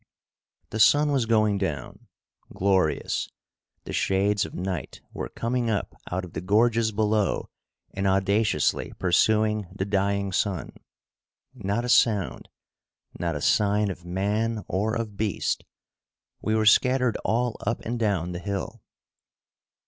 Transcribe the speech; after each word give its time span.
The 0.71 0.79
sun 0.79 1.11
was 1.11 1.27
going 1.27 1.59
down. 1.59 2.07
Glorious! 2.51 3.29
The 3.83 3.93
shades 3.93 4.45
of 4.45 4.53
night 4.55 4.99
were 5.13 5.29
coming 5.29 5.69
up 5.69 5.93
out 6.09 6.25
of 6.25 6.33
the 6.33 6.41
gorges 6.41 6.91
below 6.91 7.51
and 7.93 8.07
audaciously 8.07 8.93
pursuing 8.97 9.67
the 9.71 9.85
dying 9.85 10.31
sun. 10.31 10.73
Not 11.53 11.85
a 11.85 11.87
sound. 11.89 12.49
Not 13.19 13.35
a 13.35 13.41
sign 13.41 13.91
of 13.91 14.03
man 14.03 14.63
or 14.67 14.95
of 14.95 15.17
beast. 15.17 15.65
We 16.41 16.55
were 16.55 16.65
scattered 16.65 17.15
all 17.23 17.55
up 17.61 17.81
and 17.81 17.99
down 17.99 18.31
the 18.31 18.39
hill. 18.39 18.81